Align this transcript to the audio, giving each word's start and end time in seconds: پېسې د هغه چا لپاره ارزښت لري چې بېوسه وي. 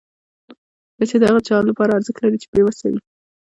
پېسې 0.97 1.15
د 1.19 1.23
هغه 1.29 1.41
چا 1.47 1.55
لپاره 1.69 1.91
ارزښت 1.97 2.19
لري 2.21 2.37
چې 2.41 2.47
بېوسه 2.53 2.85
وي. 2.91 2.99